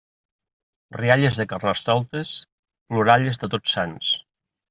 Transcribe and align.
Rialles 0.95 1.35
de 1.41 1.45
Carnestoltes, 1.51 2.33
ploralles 2.93 3.39
de 3.43 3.53
Tots 3.55 3.77
Sants. 3.77 4.13